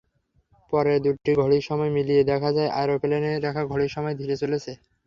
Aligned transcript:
পরে 0.73 0.93
দুটি 1.05 1.31
ঘড়ির 1.39 1.63
সময় 1.69 1.91
মিলিয়ে 1.97 2.23
দেখা 2.31 2.49
যায় 2.57 2.73
অ্যারোপ্লেনে 2.73 3.31
রাখা 3.45 3.63
ঘড়ির 3.65 3.91
সময় 3.95 4.15
ধীরে 4.19 4.35
চলেছে। 4.41 4.71